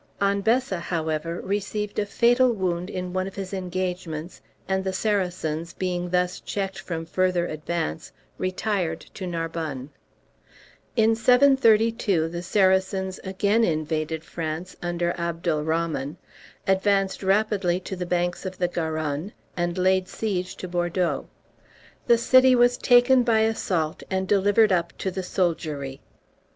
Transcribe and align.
Anbessa, 0.19 0.79
however, 0.79 1.39
received 1.41 1.99
a 1.99 2.07
fatal 2.07 2.53
wound 2.53 2.89
in 2.89 3.13
one 3.13 3.27
of 3.27 3.35
his 3.35 3.53
engagements, 3.53 4.41
and 4.67 4.83
the 4.83 4.93
Saracens, 4.93 5.73
being 5.73 6.09
thus 6.09 6.39
checked 6.39 6.79
from 6.79 7.05
further 7.05 7.45
advance, 7.45 8.11
retired 8.39 8.99
to 9.13 9.27
Narbonne. 9.27 9.91
In 10.95 11.15
732 11.15 12.29
the 12.29 12.41
Saracens 12.41 13.19
again 13.23 13.63
invaded 13.63 14.23
France 14.23 14.75
under 14.81 15.11
Abdalrahman, 15.19 16.17
advanced 16.65 17.21
rapidly 17.21 17.79
to 17.81 17.95
the 17.95 18.07
banks 18.07 18.43
of 18.43 18.57
the 18.57 18.67
Garonne, 18.67 19.33
and 19.55 19.77
laid 19.77 20.07
siege 20.07 20.55
to 20.55 20.67
Bordeaux. 20.67 21.27
The 22.07 22.17
city 22.17 22.55
was 22.55 22.75
taken 22.75 23.21
by 23.21 23.41
assault 23.41 24.01
and 24.09 24.27
delivered 24.27 24.71
up 24.71 24.97
to 24.97 25.11
the 25.11 25.21
soldiery. 25.21 26.01